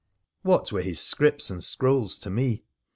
What 0.41 0.71
were 0.71 0.81
his 0.81 0.99
scrips 0.99 1.51
and 1.51 1.63
scrolls 1.63 2.17
to 2.21 2.31
me 2.31 2.63